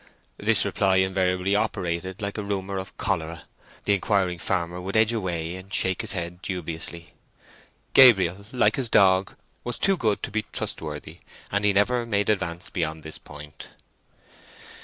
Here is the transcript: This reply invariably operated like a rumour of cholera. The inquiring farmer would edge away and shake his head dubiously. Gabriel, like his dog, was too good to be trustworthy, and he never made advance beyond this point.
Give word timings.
This 0.39 0.65
reply 0.65 0.95
invariably 0.95 1.55
operated 1.55 2.23
like 2.23 2.39
a 2.39 2.43
rumour 2.43 2.79
of 2.79 2.97
cholera. 2.97 3.43
The 3.85 3.93
inquiring 3.93 4.39
farmer 4.39 4.81
would 4.81 4.97
edge 4.97 5.13
away 5.13 5.55
and 5.55 5.71
shake 5.71 6.01
his 6.01 6.13
head 6.13 6.41
dubiously. 6.41 7.13
Gabriel, 7.93 8.47
like 8.51 8.77
his 8.77 8.89
dog, 8.89 9.35
was 9.63 9.77
too 9.77 9.97
good 9.97 10.23
to 10.23 10.31
be 10.31 10.45
trustworthy, 10.51 11.19
and 11.51 11.63
he 11.65 11.71
never 11.71 12.07
made 12.07 12.29
advance 12.29 12.71
beyond 12.71 13.03
this 13.03 13.19
point. 13.19 13.67